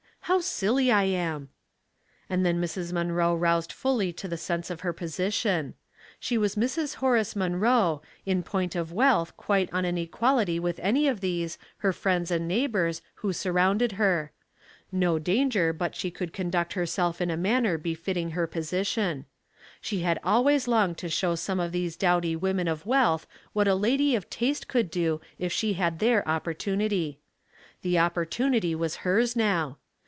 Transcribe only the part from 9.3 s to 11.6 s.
quite on an equality with any of these,